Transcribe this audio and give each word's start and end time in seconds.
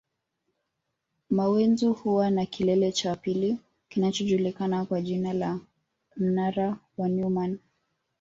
Mawenzi 1.29 1.85
huwa 1.85 2.29
na 2.29 2.45
kilele 2.45 2.91
cha 2.91 3.15
pili 3.15 3.57
kinachojulikana 3.89 4.85
kwa 4.85 5.01
jina 5.01 5.33
la 5.33 5.59
mnara 6.17 6.77
wa 6.97 7.09
Neumann 7.09 7.57